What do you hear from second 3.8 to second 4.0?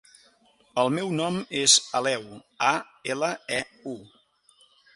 u.